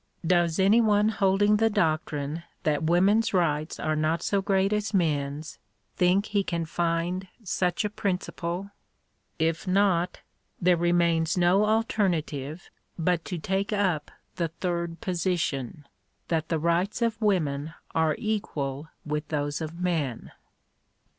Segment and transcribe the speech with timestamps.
[0.25, 5.59] Does any one holding the doctrine that women's rights are not so great as men's,
[5.95, 8.71] think he can find such a principle?
[9.37, 10.21] If not,
[10.59, 15.85] there remains no alternative but to take up the third position—
[16.29, 20.31] that the rights of women are equal with those of men.